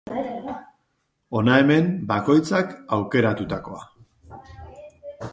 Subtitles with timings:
[1.39, 4.41] Hona hemen bakoitzak aukeratutakoa.